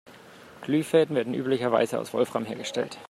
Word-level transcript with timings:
Glühfäden 0.63 1.15
werden 1.15 1.35
üblicherweise 1.35 1.99
aus 1.99 2.11
Wolfram 2.11 2.43
hergestellt. 2.45 2.97